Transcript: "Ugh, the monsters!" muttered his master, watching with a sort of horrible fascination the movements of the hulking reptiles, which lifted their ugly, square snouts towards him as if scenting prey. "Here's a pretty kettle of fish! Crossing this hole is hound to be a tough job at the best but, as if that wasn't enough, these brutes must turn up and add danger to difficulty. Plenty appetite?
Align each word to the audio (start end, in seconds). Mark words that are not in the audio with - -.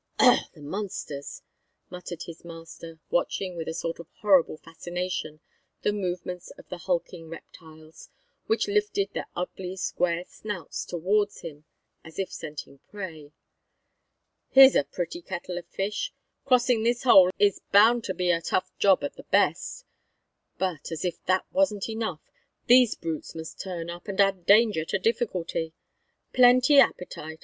"Ugh, 0.17 0.45
the 0.55 0.61
monsters!" 0.61 1.43
muttered 1.91 2.23
his 2.23 2.43
master, 2.43 2.99
watching 3.11 3.55
with 3.55 3.67
a 3.67 3.73
sort 3.75 3.99
of 3.99 4.07
horrible 4.21 4.57
fascination 4.57 5.41
the 5.83 5.93
movements 5.93 6.49
of 6.57 6.67
the 6.69 6.79
hulking 6.79 7.29
reptiles, 7.29 8.09
which 8.47 8.67
lifted 8.67 9.13
their 9.13 9.27
ugly, 9.35 9.77
square 9.77 10.23
snouts 10.27 10.85
towards 10.85 11.41
him 11.41 11.65
as 12.03 12.17
if 12.17 12.33
scenting 12.33 12.79
prey. 12.89 13.31
"Here's 14.49 14.73
a 14.73 14.85
pretty 14.85 15.21
kettle 15.21 15.59
of 15.59 15.67
fish! 15.67 16.11
Crossing 16.45 16.81
this 16.81 17.03
hole 17.03 17.29
is 17.37 17.61
hound 17.71 18.03
to 18.05 18.15
be 18.15 18.31
a 18.31 18.41
tough 18.41 18.71
job 18.79 19.03
at 19.03 19.17
the 19.17 19.23
best 19.25 19.85
but, 20.57 20.91
as 20.91 21.05
if 21.05 21.23
that 21.25 21.45
wasn't 21.51 21.87
enough, 21.87 22.21
these 22.65 22.95
brutes 22.95 23.35
must 23.35 23.59
turn 23.61 23.87
up 23.91 24.07
and 24.07 24.19
add 24.19 24.47
danger 24.47 24.83
to 24.83 24.97
difficulty. 24.97 25.73
Plenty 26.33 26.79
appetite? 26.79 27.37